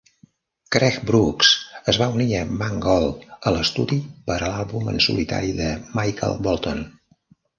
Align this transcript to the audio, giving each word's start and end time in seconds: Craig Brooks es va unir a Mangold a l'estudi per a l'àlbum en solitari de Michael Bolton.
Craig 0.75 0.95
Brooks 1.09 1.49
es 1.93 1.97
va 2.03 2.07
unir 2.13 2.25
a 2.37 2.39
Mangold 2.61 3.27
a 3.51 3.53
l'estudi 3.57 3.99
per 4.31 4.37
a 4.39 4.49
l'àlbum 4.55 4.89
en 4.93 4.97
solitari 5.09 5.55
de 5.61 5.67
Michael 5.99 6.41
Bolton. 6.49 6.83